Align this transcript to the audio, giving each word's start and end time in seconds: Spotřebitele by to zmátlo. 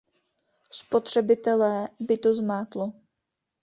Spotřebitele 0.71 1.89
by 1.99 2.17
to 2.17 2.33
zmátlo. 2.33 2.93